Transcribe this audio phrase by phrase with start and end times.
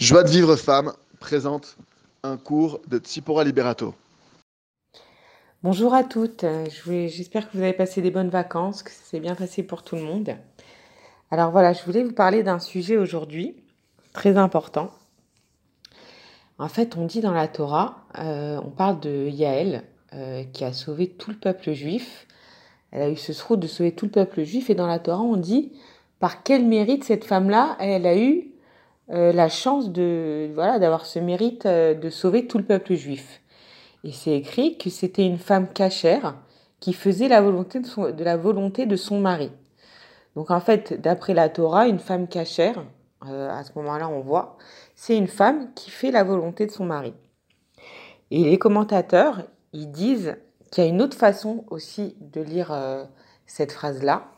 [0.00, 1.76] Joie de vivre femme présente
[2.22, 3.94] un cours de Tsipora Liberato.
[5.62, 6.46] Bonjour à toutes,
[6.80, 10.02] j'espère que vous avez passé des bonnes vacances, que c'est bien passé pour tout le
[10.02, 10.30] monde.
[11.30, 13.56] Alors voilà, je voulais vous parler d'un sujet aujourd'hui
[14.14, 14.90] très important.
[16.58, 19.82] En fait, on dit dans la Torah, euh, on parle de Yaël
[20.14, 22.26] euh, qui a sauvé tout le peuple juif.
[22.90, 25.20] Elle a eu ce sroud de sauver tout le peuple juif et dans la Torah,
[25.20, 25.72] on dit
[26.20, 28.49] par quel mérite cette femme-là, elle a eu
[29.12, 33.40] euh, la chance de voilà d'avoir ce mérite euh, de sauver tout le peuple juif.
[34.04, 36.36] Et c'est écrit que c'était une femme cachère
[36.78, 39.50] qui faisait la volonté de, son, de la volonté de son mari.
[40.36, 42.84] Donc en fait, d'après la Torah, une femme cachère,
[43.26, 44.56] euh, à ce moment-là, on voit,
[44.94, 47.12] c'est une femme qui fait la volonté de son mari.
[48.30, 49.42] Et les commentateurs,
[49.72, 50.36] ils disent
[50.70, 52.72] qu'il y a une autre façon aussi de lire
[53.46, 54.28] cette phrase-là,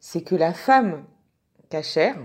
[0.00, 1.04] c'est que la femme
[1.68, 2.16] cachère,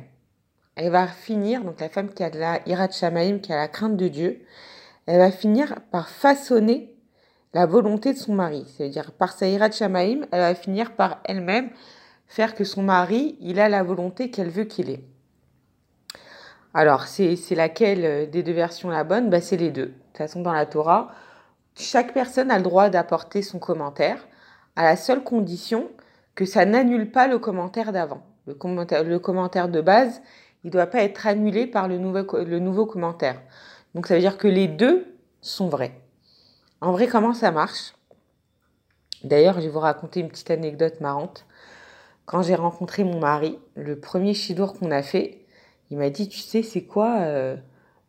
[0.75, 3.67] elle va finir, donc la femme qui a de la Hirat Shamaim, qui a la
[3.67, 4.45] crainte de Dieu,
[5.05, 6.93] elle va finir par façonner
[7.53, 8.65] la volonté de son mari.
[8.75, 11.69] C'est-à-dire, par sa Hirat Shamaim, elle va finir par elle-même
[12.27, 15.03] faire que son mari, il a la volonté qu'elle veut qu'il ait.
[16.73, 19.29] Alors, c'est laquelle euh, des deux versions la bonne?
[19.29, 19.85] Bah, C'est les deux.
[19.85, 21.11] De toute façon, dans la Torah,
[21.75, 24.27] chaque personne a le droit d'apporter son commentaire,
[24.75, 25.89] à la seule condition
[26.35, 28.23] que ça n'annule pas le commentaire d'avant.
[28.45, 30.21] Le commentaire, le commentaire de base,
[30.65, 33.39] il ne doit pas être annulé par le nouveau, le nouveau commentaire.
[33.93, 35.05] Donc ça veut dire que les deux
[35.39, 36.01] sont vrais.
[36.81, 37.93] En vrai, comment ça marche?
[39.23, 41.45] D'ailleurs, je vais vous raconter une petite anecdote marrante.
[42.25, 45.45] Quand j'ai rencontré mon mari, le premier chidour qu'on a fait,
[45.91, 47.55] il m'a dit, tu sais, c'est quoi euh,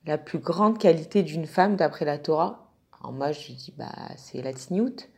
[0.07, 2.71] la plus grande qualité d'une femme d'après la Torah?
[2.99, 5.11] Alors moi, je lui dis, bah, c'est la tsniout.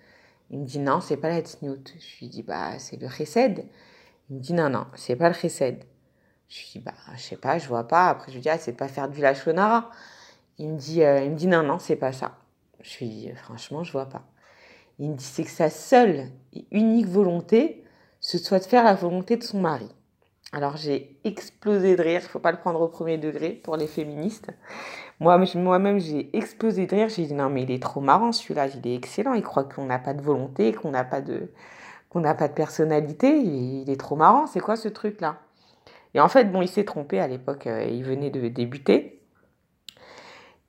[0.51, 1.85] Il me dit, non, c'est pas la tsniout.
[2.01, 3.65] Je lui dis, bah, c'est le chesed.
[4.29, 5.85] Il me dit, non, non, c'est pas le chesed.
[6.49, 8.09] Je dis, bah, je sais pas, je vois pas.
[8.09, 9.91] Après, je lui dis, ah, c'est pas faire du lachonara.
[10.59, 12.37] Il me dit, euh, il me dit, non, non, c'est pas ça.
[12.81, 14.23] Je lui dis, franchement, je vois pas.
[14.99, 17.85] Il me dit, c'est que sa seule et unique volonté,
[18.21, 19.89] ce soit de faire la volonté de son mari.
[20.53, 22.21] Alors, j'ai explosé de rire.
[22.25, 24.51] Il faut pas le prendre au premier degré pour les féministes.
[25.21, 27.09] Moi, moi-même, j'ai explosé de rire.
[27.11, 28.69] J'ai dit, non, mais il est trop marrant, celui-là.
[28.69, 29.35] Il est excellent.
[29.35, 31.53] Il croit qu'on n'a pas de volonté, qu'on n'a pas de,
[32.09, 33.39] qu'on n'a pas de personnalité.
[33.39, 34.47] il est trop marrant.
[34.47, 35.39] C'est quoi ce truc-là?
[36.19, 39.23] Et en fait, bon, il s'est trompé à l'époque, euh, il venait de débuter.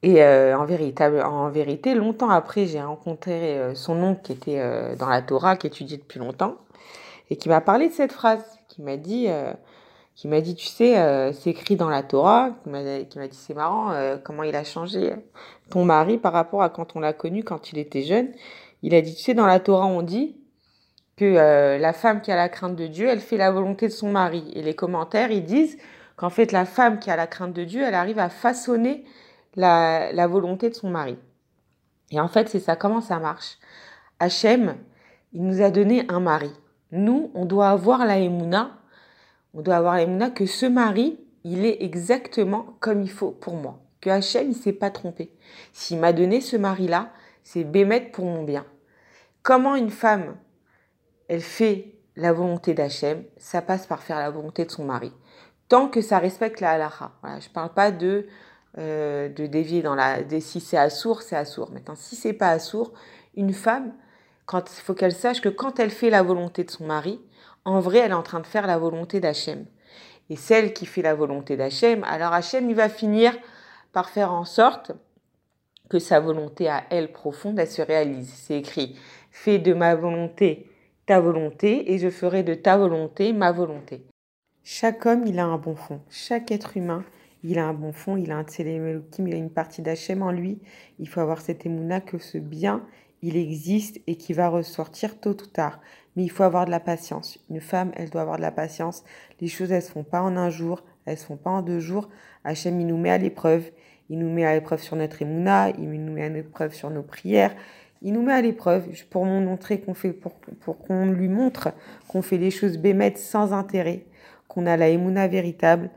[0.03, 0.65] Et euh, en,
[1.49, 5.97] vérité, longtemps après, j'ai rencontré euh, son oncle qui était dans la Torah, qui étudiait
[5.97, 6.57] depuis longtemps,
[7.31, 9.27] et qui m'a parlé de cette phrase, qui m'a dit,
[10.23, 13.91] dit, tu sais, c'est écrit dans la Torah, qui m'a dit, c'est marrant,
[14.23, 15.15] comment il a changé
[15.71, 18.31] ton mari par rapport à quand on l'a connu, quand il était jeune.
[18.83, 20.38] Il a dit, tu sais, dans la Torah, on dit,
[21.19, 23.91] que euh, la femme qui a la crainte de Dieu, elle fait la volonté de
[23.91, 24.50] son mari.
[24.56, 25.78] Et les commentaires, ils disent
[26.16, 29.03] qu'en fait, la femme qui a la crainte de Dieu, elle arrive à façonner
[29.57, 31.18] la, volonté de son mari.
[32.12, 33.57] Et en fait, c'est ça, comment ça marche?
[34.22, 34.78] Hachem,
[35.34, 36.53] il nous a donné un mari.
[36.94, 38.80] Nous, on doit avoir la émouna,
[39.53, 43.81] on doit avoir la que ce mari, il est exactement comme il faut pour moi.
[44.00, 45.34] Que Hachem, il s'est pas trompé.
[45.74, 47.09] S'il m'a donné ce mari-là,
[47.44, 48.66] c'est bémettre pour mon bien.
[49.44, 50.38] Comment une femme
[51.29, 55.13] elle fait la volonté d'Hachem, ça passe par faire la volonté de son mari.
[55.69, 57.12] Tant que ça respecte la halakha.
[57.23, 58.28] Je ne parle pas de,
[58.78, 60.18] euh, de dévier dans la...
[60.41, 61.72] si c'est assourd, c'est assourd.
[61.72, 62.94] Maintenant, si c'est pas assourd,
[63.35, 63.94] une femme,
[64.51, 67.22] il faut qu'elle sache que quand elle fait la volonté de son mari,
[67.63, 69.66] en vrai, elle est en train de faire la volonté d'Hachem.
[70.31, 73.38] Et celle qui fait la volonté d'Hachem, alors Hachem, il va finir
[73.94, 74.91] par faire en sorte
[75.89, 78.31] que sa volonté à elle profonde, elle se réalise.
[78.34, 78.97] C'est écrit,
[79.31, 80.69] fais de ma volonté
[81.09, 84.05] ta volonté et je ferai de ta volonté ma volonté.
[84.63, 86.01] Chaque homme, il a un bon fond.
[86.07, 87.03] Chaque être humain,
[87.43, 90.29] il a un bon fond, il a un Tsélémelokim, il a une partie d'Hachem en
[90.29, 90.59] lui.
[90.99, 92.85] Il faut avoir cette émouna que ce bien,
[93.23, 95.79] il existe et qui va ressortir tôt ou tard.
[96.15, 97.39] Mais il faut avoir de la patience.
[97.49, 99.03] Une femme, elle doit avoir de la patience.
[99.41, 101.79] Les choses, elles se font pas en un jour, elles se font pas en deux
[101.79, 102.07] jours.
[102.43, 103.71] Hachem, il nous met à l'épreuve.
[104.12, 107.03] Il nous met à l'épreuve sur notre émouna, il nous met à l'épreuve sur nos
[107.03, 107.55] prières,
[108.01, 110.40] il nous met à l'épreuve pour montrer qu'on fait, pour,
[110.80, 111.69] qu'on lui montre
[112.07, 114.06] qu'on fait les choses bémettes sans intérêt,
[114.48, 115.90] qu'on a la émouna véritable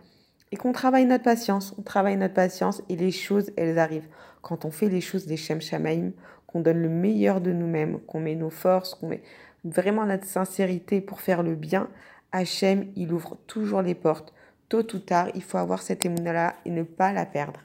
[0.50, 1.74] et qu'on travaille notre patience.
[1.78, 4.08] On travaille notre patience et les choses, elles arrivent.
[4.42, 6.10] Quand on fait les choses des Shem Shamaim,
[6.46, 9.22] qu'on donne le meilleur de nous-mêmes, qu'on met nos forces, qu'on met
[9.64, 11.88] vraiment notre sincérité pour faire le bien,
[12.32, 14.34] Hachem, il ouvre toujours les portes.
[14.68, 17.60] Tôt ou tard, il faut avoir cette émouna-là et ne pas la perdre.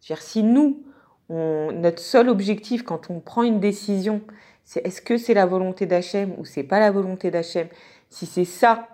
[0.00, 0.84] C'est-à-dire, si nous,
[1.30, 4.20] notre seul objectif quand on prend une décision,
[4.64, 7.68] c'est est-ce que c'est la volonté d'Hachem ou c'est pas la volonté d'Hachem?
[8.10, 8.88] Si c'est ça,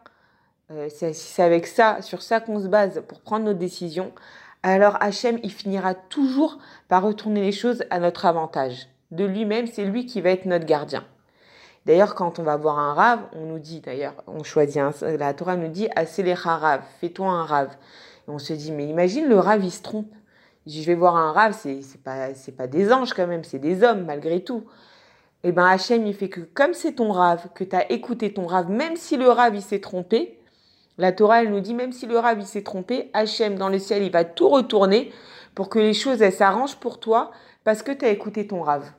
[0.71, 4.13] euh, si c'est avec ça, sur ça qu'on se base pour prendre nos décisions,
[4.63, 8.89] alors Hachem, il finira toujours par retourner les choses à notre avantage.
[9.11, 11.05] De lui-même, c'est lui qui va être notre gardien.
[11.87, 15.33] D'ailleurs, quand on va voir un rave, on nous dit, d'ailleurs, on choisit, un, la
[15.35, 15.89] Torah nous dit,
[16.19, 17.75] les rave, fais-toi un rave.
[18.29, 20.13] Et on se dit, mais imagine le rave, il se trompe.
[20.67, 24.05] Je vais voir un rave, c'est, pas, pas des anges quand même, c'est des hommes
[24.05, 24.65] malgré tout.
[25.43, 28.35] Et eh ben Hachem, il fait que comme c'est ton rave, que tu as écouté
[28.35, 30.39] ton rave, même si le rave, il s'est trompé,
[30.99, 33.79] la Torah, elle nous dit, même si le rave, il s'est trompé, Hachem, dans le
[33.79, 35.11] ciel, il va tout retourner
[35.55, 37.31] pour que les choses, elles s'arrangent pour toi
[37.65, 38.93] parce que tu as écouté ton rave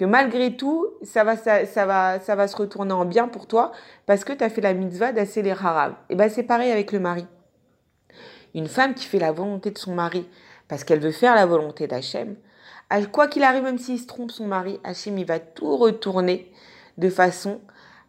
[0.00, 3.70] que malgré tout, ça va, ça, va, ça va se retourner en bien pour toi
[4.06, 7.00] parce que tu as fait la mitzvah d'accélérer les Et ben c'est pareil avec le
[7.00, 7.26] mari.
[8.54, 10.26] Une femme qui fait la volonté de son mari
[10.70, 12.36] parce qu'elle veut faire la volonté d'Hachem,
[13.10, 16.50] quoi qu'il arrive, même s'il se trompe son mari, Hachem il va tout retourner
[16.96, 17.60] de façon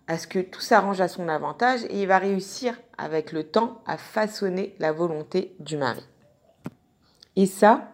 [0.07, 3.81] à ce que tout s'arrange à son avantage et il va réussir avec le temps
[3.87, 6.07] à façonner la volonté du mari.
[7.35, 7.91] Et ça,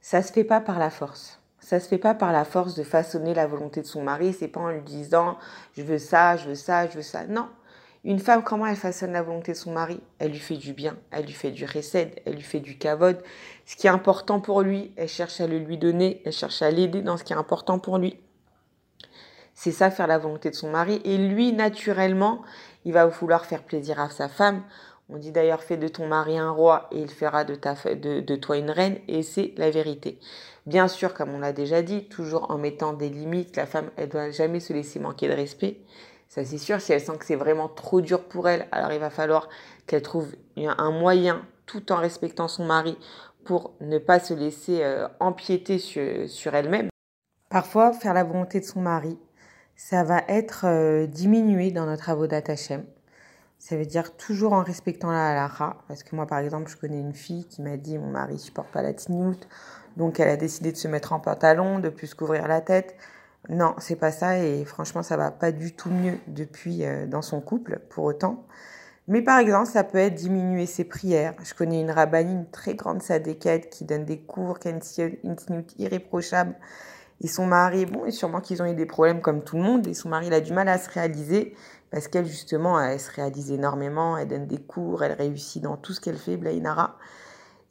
[0.00, 1.40] ça se fait pas par la force.
[1.58, 4.32] Ça se fait pas par la force de façonner la volonté de son mari.
[4.32, 5.38] C'est pas en lui disant
[5.76, 7.26] je veux ça, je veux ça, je veux ça.
[7.26, 7.48] Non.
[8.06, 9.98] Une femme, comment elle façonne la volonté de son mari?
[10.18, 13.16] Elle lui fait du bien, elle lui fait du recède, elle lui fait du kavod.
[13.64, 16.70] Ce qui est important pour lui, elle cherche à le lui donner, elle cherche à
[16.70, 18.20] l'aider dans ce qui est important pour lui.
[19.54, 21.00] C'est ça faire la volonté de son mari.
[21.04, 22.42] Et lui, naturellement,
[22.84, 24.62] il va vouloir faire plaisir à sa femme.
[25.08, 28.70] On dit d'ailleurs fais de ton mari un roi et il fera de toi une
[28.70, 28.98] reine.
[29.08, 30.18] Et c'est la vérité.
[30.66, 34.10] Bien sûr, comme on l'a déjà dit, toujours en mettant des limites, la femme, elle
[34.10, 35.78] doit jamais se laisser manquer de respect.
[36.34, 36.80] Ça, c'est sûr.
[36.80, 39.48] Si elle sent que c'est vraiment trop dur pour elle, alors il va falloir
[39.86, 40.26] qu'elle trouve
[40.56, 42.98] un moyen, tout en respectant son mari,
[43.44, 46.88] pour ne pas se laisser euh, empiéter sur, elle-même.
[47.50, 49.16] Parfois, faire la volonté de son mari,
[49.76, 52.84] ça va être euh, diminué dans notre avodat Hashem.
[53.60, 55.76] Ça veut dire toujours en respectant la halakha.
[55.86, 58.70] Parce que moi, par exemple, je connais une fille qui m'a dit, mon mari supporte
[58.70, 59.46] pas la tignoute,
[59.96, 62.96] donc elle a décidé de se mettre en pantalon, de plus couvrir la tête.
[63.48, 67.22] Non, c'est pas ça et franchement ça va pas du tout mieux depuis euh, dans
[67.22, 68.46] son couple pour autant.
[69.06, 71.34] Mais par exemple, ça peut être diminuer ses prières.
[71.42, 76.54] Je connais une rabbinine très grande sadéquette qui donne des cours, qui a une, irréprochable.
[77.20, 79.86] Et son mari, bon, et sûrement qu'ils ont eu des problèmes comme tout le monde,
[79.86, 81.54] et son mari, il a du mal à se réaliser,
[81.90, 85.92] parce qu'elle, justement, elle se réalise énormément, elle donne des cours, elle réussit dans tout
[85.92, 86.96] ce qu'elle fait, Blainara.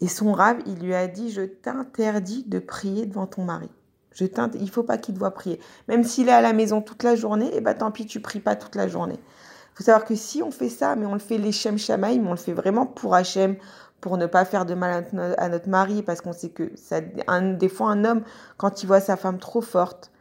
[0.01, 3.69] Et son rave, il lui a dit, je t'interdis de prier devant ton mari.
[4.13, 4.25] Je
[4.59, 5.59] il faut pas qu'il te voit prier.
[5.87, 8.39] Même s'il est à la maison toute la journée, eh ben, tant pis, tu pries
[8.39, 9.19] pas toute la journée.
[9.19, 12.27] Il faut savoir que si on fait ça, mais on le fait les Shem Shamaïm,
[12.27, 13.55] on le fait vraiment pour Hachem,
[14.01, 15.05] pour ne pas faire de mal
[15.37, 18.21] à notre mari, parce qu'on sait que ça, des fois, un homme,
[18.57, 20.11] quand il voit sa femme trop forte,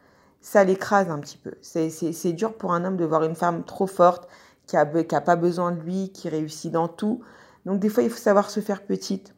[0.41, 1.53] ça l'écrase un petit peu.
[1.61, 4.29] C'est dur pour un homme de voir une femme trop forte,
[4.67, 7.21] qui n'a a pas besoin de lui, qui réussit dans tout.
[7.67, 9.35] Donc, des fois, il faut savoir se faire petite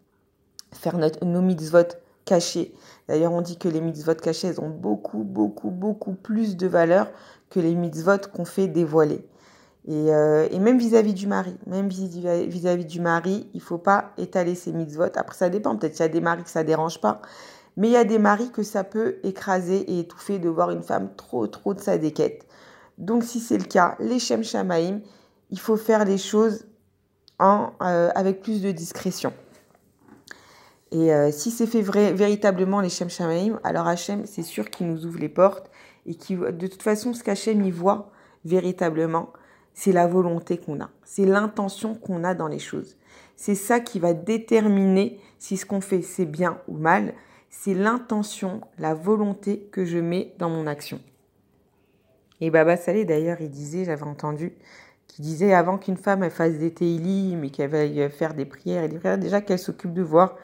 [0.74, 2.74] faire notre, nos mitzvot cachés.
[3.08, 7.08] D'ailleurs, on dit que les mitzvot cachés, elles ont beaucoup, beaucoup, beaucoup plus de valeur
[7.50, 9.26] que les mitzvot qu'on fait dévoiler.
[9.86, 14.72] Et, euh, même vis-à-vis du mari, même vis-à-vis du mari, il faut pas étaler ses
[14.72, 15.04] mitzvot.
[15.14, 15.76] Après, ça dépend.
[15.76, 17.20] Peut-être qu'il y a des maris que ça dérange pas.
[17.76, 20.82] Mais il y a des maris que ça peut écraser et étouffer de voir une
[20.82, 22.46] femme trop, trop de sa déquête.
[22.98, 25.00] Donc, si c'est le cas, les Shem Shamaim,
[25.50, 26.64] il faut faire les choses
[27.42, 29.32] euh, avec plus de discrétion.
[30.94, 34.86] Et euh, si c'est fait vrai, véritablement les Shem Shamaim, alors Hachem, c'est sûr qu'il
[34.86, 35.68] nous ouvre les portes
[36.06, 38.12] et qui, de toute façon, ce qu'Hachem y voit
[38.44, 39.32] véritablement,
[39.72, 42.96] c'est la volonté qu'on a, c'est l'intention qu'on a dans les choses.
[43.34, 47.14] C'est ça qui va déterminer si ce qu'on fait c'est bien ou mal.
[47.50, 51.00] C'est l'intention, la volonté que je mets dans mon action.
[52.40, 54.52] Et Baba Salé d'ailleurs, il disait, j'avais entendu,
[55.08, 58.88] qui disait avant qu'une femme fasse des télim mais qu'elle veuille faire des prières et
[58.88, 60.36] des prières, déjà qu'elle s'occupe de voir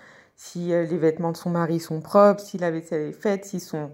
[0.43, 3.61] si euh, les vêtements de son mari sont propres, si la vaisselle est faite, si
[3.61, 3.91] son,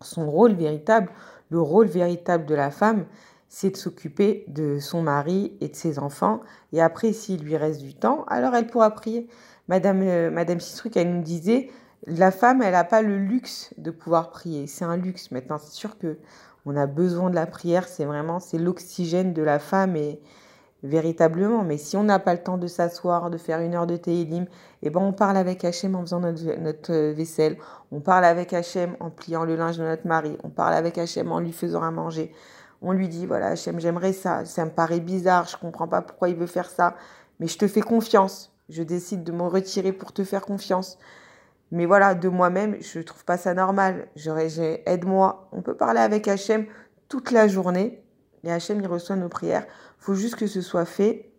[0.00, 1.08] son rôle véritable,
[1.48, 3.06] le rôle véritable de la femme,
[3.48, 6.40] c'est de s'occuper de son mari et de ses enfants.
[6.72, 9.28] Et après, s'il lui reste du temps, alors elle pourra prier.
[9.68, 11.70] Madame, euh, Madame Cistruc, elle nous disait,
[12.04, 14.66] la femme, elle n'a pas le luxe de pouvoir prier.
[14.66, 15.30] C'est un luxe.
[15.30, 16.18] Maintenant, c'est sûr que
[16.66, 17.86] on a besoin de la prière.
[17.86, 20.20] C'est vraiment, c'est l'oxygène de la femme et,
[20.82, 21.62] véritablement.
[21.64, 24.46] Mais si on n'a pas le temps de s'asseoir, de faire une heure de télim,
[24.82, 27.56] eh ben on parle avec Hachem en faisant notre, vaisselle,
[27.92, 31.30] on parle avec Hachem en pliant le linge de notre mari, on parle avec Hachem
[31.32, 32.32] en lui faisant à manger.
[32.82, 36.30] On lui dit, voilà, Hachem, j'aimerais ça, ça me paraît bizarre, je comprends pas pourquoi
[36.30, 36.96] il veut faire ça,
[37.38, 38.54] mais je te fais confiance.
[38.70, 40.96] Je décide de me retirer pour te faire confiance.
[41.72, 44.08] Mais voilà, de moi-même, je trouve pas ça normal.
[44.86, 45.48] aide-moi.
[45.52, 46.66] On peut parler avec Hachem
[47.08, 48.02] toute la journée
[48.44, 49.66] et Hachem, il reçoit nos prières.
[49.98, 51.30] faut juste que ce soit fait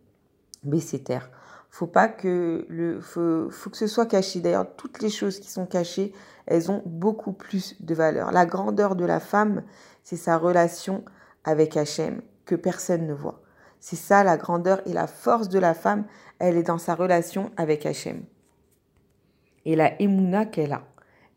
[0.62, 1.30] baisser terre.
[1.70, 4.40] Faut pas que le, faut, faut que ce soit caché.
[4.40, 6.12] D'ailleurs, toutes les choses qui sont cachées,
[6.46, 8.30] elles ont beaucoup plus de valeur.
[8.30, 9.62] La grandeur de la femme,
[10.02, 11.04] c'est sa relation
[11.44, 13.40] avec Hachem que personne ne voit.
[13.80, 16.04] C'est ça la grandeur et la force de la femme,
[16.38, 18.22] elle est dans sa relation avec Hachem.
[19.64, 20.82] Et la émouna qu'elle a.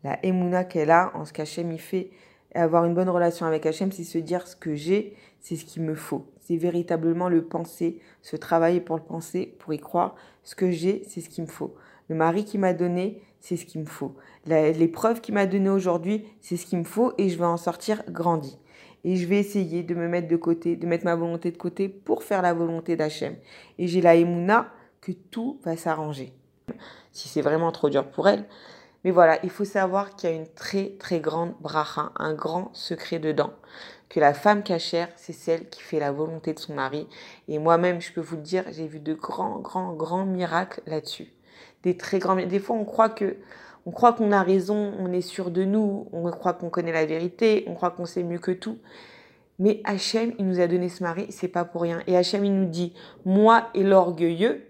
[0.04, 2.10] La émouna qu'elle a en ce qu'Hachem y fait,
[2.56, 5.82] avoir une bonne relation avec Hachem, c'est se dire ce que j'ai, c'est ce qu'il
[5.82, 6.26] me faut.
[6.40, 10.14] C'est véritablement le penser, se travailler pour le penser, pour y croire.
[10.42, 11.74] Ce que j'ai, c'est ce qu'il me faut.
[12.08, 14.14] Le mari qui m'a donné, c'est ce qu'il me faut.
[14.46, 18.02] L'épreuve qu'il m'a donnée aujourd'hui, c'est ce qu'il me faut et je vais en sortir
[18.08, 18.58] grandi.
[19.04, 21.88] Et je vais essayer de me mettre de côté, de mettre ma volonté de côté
[21.88, 23.34] pour faire la volonté d'Hachem.
[23.78, 26.32] Et j'ai la émouna que tout va s'arranger.
[27.12, 28.44] Si c'est vraiment trop dur pour elle.
[29.06, 32.70] Mais voilà, il faut savoir qu'il y a une très très grande bracha, un grand
[32.74, 33.52] secret dedans
[34.08, 37.06] que la femme cachère, c'est celle qui fait la volonté de son mari.
[37.46, 41.28] Et moi-même, je peux vous le dire, j'ai vu de grands, grands, grands miracles là-dessus.
[41.84, 43.36] Des très grands Des fois, on croit que,
[43.84, 47.06] on croit qu'on a raison, on est sûr de nous, on croit qu'on connaît la
[47.06, 48.78] vérité, on croit qu'on sait mieux que tout.
[49.60, 52.02] Mais Hachem, il nous a donné ce mari, c'est pas pour rien.
[52.08, 52.92] Et Hachem, il nous dit,
[53.24, 54.66] moi et l'orgueilleux,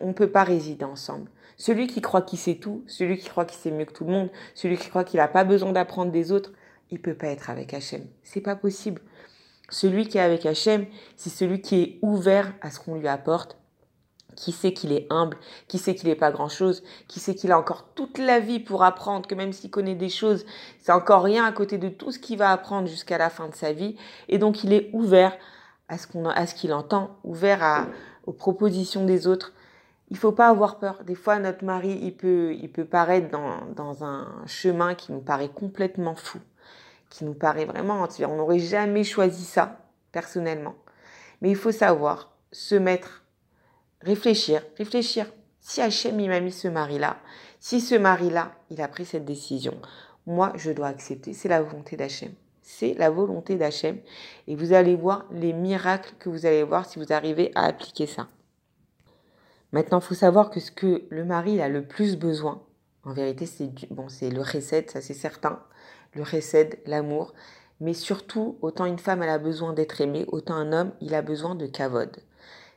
[0.00, 1.30] on ne peut pas résider ensemble.
[1.58, 4.12] Celui qui croit qu'il sait tout, celui qui croit qu'il sait mieux que tout le
[4.12, 6.52] monde, celui qui croit qu'il n'a pas besoin d'apprendre des autres,
[6.90, 8.06] il peut pas être avec Hachem.
[8.22, 9.02] C'est pas possible.
[9.68, 10.86] Celui qui est avec Hachem,
[11.16, 13.58] c'est celui qui est ouvert à ce qu'on lui apporte,
[14.36, 15.36] qui sait qu'il est humble,
[15.66, 18.84] qui sait qu'il n'est pas grand-chose, qui sait qu'il a encore toute la vie pour
[18.84, 20.46] apprendre, que même s'il connaît des choses,
[20.78, 23.54] c'est encore rien à côté de tout ce qu'il va apprendre jusqu'à la fin de
[23.54, 23.96] sa vie.
[24.28, 25.36] Et donc il est ouvert
[25.88, 27.88] à ce qu'il entend, ouvert
[28.26, 29.52] aux propositions des autres.
[30.10, 31.04] Il faut pas avoir peur.
[31.04, 35.20] Des fois, notre mari, il peut, il peut paraître dans, dans un chemin qui nous
[35.20, 36.38] paraît complètement fou
[37.10, 39.78] qui nous paraît vraiment, on n'aurait jamais choisi ça,
[40.12, 40.74] personnellement.
[41.40, 43.24] Mais il faut savoir se mettre,
[44.00, 45.26] réfléchir, réfléchir.
[45.60, 47.16] Si Hachem, il m'a mis ce mari-là,
[47.60, 49.74] si ce mari-là, il a pris cette décision,
[50.26, 51.32] moi, je dois accepter.
[51.32, 52.32] C'est la volonté d'Hachem.
[52.62, 53.98] C'est la volonté d'Hachem.
[54.46, 58.06] Et vous allez voir les miracles que vous allez voir si vous arrivez à appliquer
[58.06, 58.28] ça.
[59.72, 62.62] Maintenant, il faut savoir que ce que le mari a le plus besoin,
[63.04, 65.60] en vérité, c'est bon, c'est le recette, ça c'est certain
[66.14, 67.34] le recède, l'amour.
[67.80, 71.22] Mais surtout, autant une femme elle a besoin d'être aimée, autant un homme il a
[71.22, 72.16] besoin de kavod.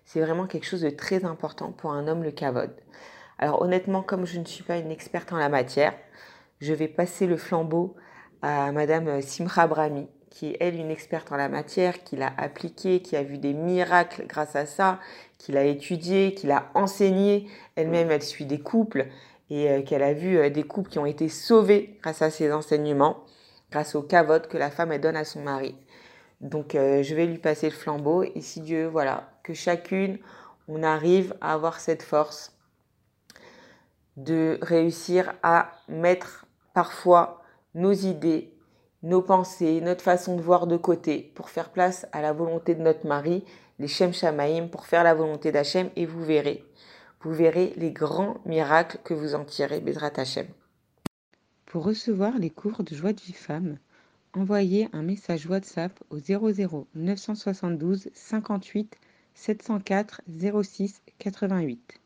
[0.05, 2.71] C'est vraiment quelque chose de très important pour un homme le kavod.
[3.39, 5.93] Alors honnêtement, comme je ne suis pas une experte en la matière,
[6.59, 7.95] je vais passer le flambeau
[8.43, 13.01] à Madame Simra Brahmi, qui est elle une experte en la matière, qui l'a appliqué,
[13.01, 14.99] qui a vu des miracles grâce à ça,
[15.37, 17.47] qui l'a étudié, qui l'a enseigné.
[17.75, 19.05] Elle-même, elle suit des couples
[19.51, 22.51] et euh, qu'elle a vu euh, des couples qui ont été sauvés grâce à ses
[22.51, 23.25] enseignements,
[23.69, 25.75] grâce au cavote que la femme elle donne à son mari.
[26.39, 30.17] Donc euh, je vais lui passer le flambeau et si Dieu, voilà, que chacune,
[30.67, 32.55] on arrive à avoir cette force
[34.15, 37.41] de réussir à mettre parfois
[37.75, 38.50] nos idées,
[39.03, 42.81] nos pensées, notre façon de voir de côté pour faire place à la volonté de
[42.81, 43.43] notre mari,
[43.79, 46.63] les Shem Shamaim, pour faire la volonté d'Hachem et vous verrez
[47.23, 50.47] vous verrez les grands miracles que vous en tirez, Bezrat Hashem.
[51.65, 53.77] Pour recevoir les cours de joie de vie femme,
[54.33, 58.97] envoyez un message WhatsApp au 00 972 58
[59.35, 60.21] 704
[60.63, 62.00] 06 88.